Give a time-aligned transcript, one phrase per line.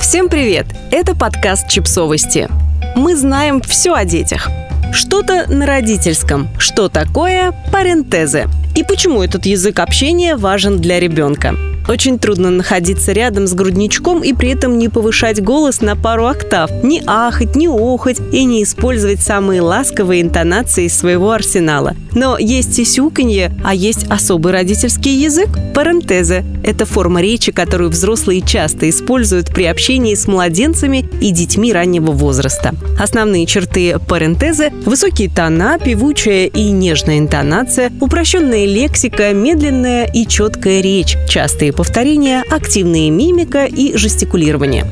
[0.00, 0.66] Всем привет!
[0.92, 2.48] Это подкаст «Чипсовости».
[2.94, 4.48] Мы знаем все о детях.
[4.92, 11.56] Что-то на родительском, что такое парентезы и почему этот язык общения важен для ребенка.
[11.88, 16.70] Очень трудно находиться рядом с грудничком и при этом не повышать голос на пару октав,
[16.84, 21.96] не ахать, не охать и не использовать самые ласковые интонации своего арсенала.
[22.12, 26.44] Но есть сисюканье, а есть особый родительский язык– парентеза.
[26.62, 32.74] Это форма речи, которую взрослые часто используют при общении с младенцами и детьми раннего возраста.
[32.98, 41.16] Основные черты парентезы– высокие тона, певучая и нежная интонация, упрощенная лексика, медленная и четкая речь,
[41.28, 44.84] частые повторения, активная мимика и жестикулирование.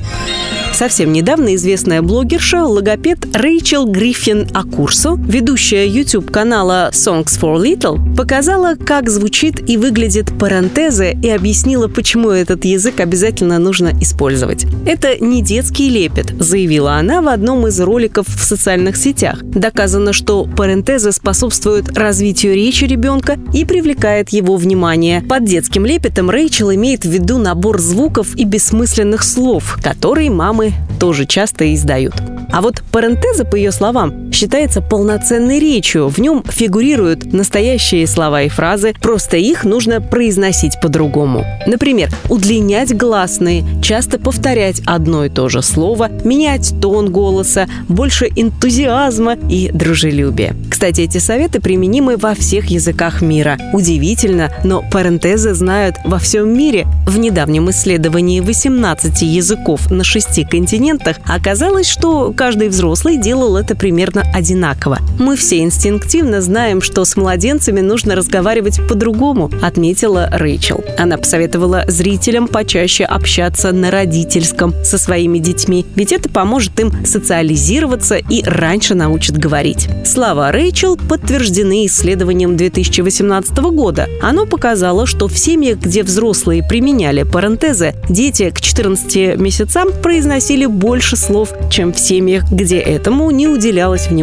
[0.77, 9.09] Совсем недавно известная блогерша, логопед Рэйчел Гриффин Акурсо, ведущая YouTube-канала Songs for Little, показала, как
[9.09, 14.67] звучит и выглядит парентеза и объяснила, почему этот язык обязательно нужно использовать.
[14.85, 19.41] Это не детский лепет, заявила она в одном из роликов в социальных сетях.
[19.45, 25.23] Доказано, что парентеза способствует развитию речи ребенка и привлекает его внимание.
[25.23, 30.66] Под детским лепетом Рэйчел имеет в виду набор звуков и бессмысленных слов, которые мамы
[30.99, 32.15] тоже часто издают.
[32.53, 36.09] А вот парентеза, по ее словам, считается полноценной речью.
[36.09, 41.47] В нем фигурируют настоящие слова и фразы, просто их нужно произносить по-другому.
[41.67, 49.39] Например, удлинять гласные, часто повторять одно и то же слово, менять тон голоса, больше энтузиазма
[49.49, 50.55] и дружелюбия.
[50.71, 53.57] Кстати, эти советы применимы во всех языках мира.
[53.73, 56.87] Удивительно, но парентезы знают во всем мире.
[57.07, 64.25] В недавнем исследовании 18 языков на шести континентах оказалось, что каждый взрослый делал это примерно
[64.35, 64.99] одинаково.
[65.19, 70.85] Мы все инстинктивно знаем, что с младенцами нужно разговаривать по-другому, отметила Рэйчел.
[70.99, 78.17] Она посоветовала зрителям почаще общаться на родительском со своими детьми, ведь это поможет им социализироваться
[78.17, 79.89] и раньше научит говорить.
[80.05, 84.09] Слова Рэйчел подтверждены исследованием 2018 года.
[84.23, 91.17] Оно показало, что в семьях, где взрослые применяли парентезы, дети к 14 месяцам произносили больше
[91.17, 94.16] слов, чем в семьях, где этому не уделялось внимания.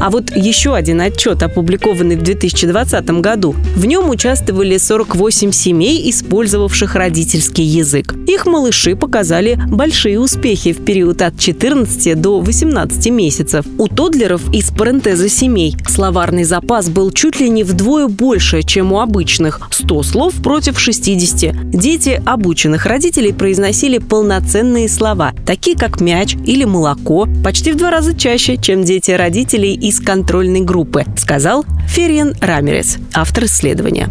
[0.00, 6.94] А вот еще один отчет, опубликованный в 2020 году, в нем участвовали 48 семей, использовавших
[6.94, 8.14] родительский язык.
[8.26, 13.64] Их малыши показали большие успехи в период от 14 до 18 месяцев.
[13.78, 19.00] У тодлеров из парентеза семей словарный запас был чуть ли не вдвое больше, чем у
[19.00, 21.70] обычных– 100 слов против 60.
[21.70, 28.16] Дети обученных родителей произносили полноценные слова, такие как мяч или молоко, почти в два раза
[28.16, 34.08] чаще, чем дети родителей из контрольной группы, сказал Фериан Рамерес, автор исследования.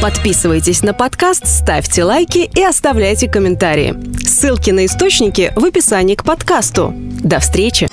[0.00, 3.94] Подписывайтесь на подкаст, ставьте лайки и оставляйте комментарии.
[4.26, 6.94] Ссылки на источники в описании к подкасту.
[6.96, 7.88] До встречи!